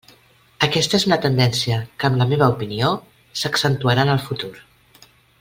[0.67, 2.91] Aquesta és una tendència que, en la meva opinió,
[3.43, 4.53] s'accentuarà en el futur.